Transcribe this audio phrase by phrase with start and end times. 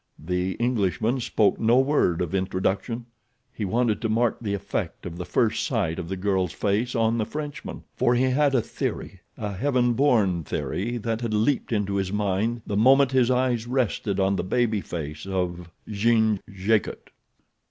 [0.25, 5.63] The Englishman spoke no word of introduction—he wanted to mark the effect of the first
[5.63, 10.43] sight of the girl's face on the Frenchman, for he had a theory—a heaven born
[10.43, 14.43] theory that had leaped into his mind the moment his eyes had rested on the
[14.43, 17.11] baby face of Jeanne Jacot.